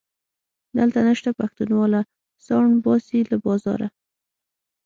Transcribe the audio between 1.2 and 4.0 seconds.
پښتونواله- ساوڼ باسي له بازاره